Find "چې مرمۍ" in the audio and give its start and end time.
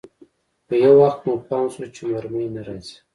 1.95-2.45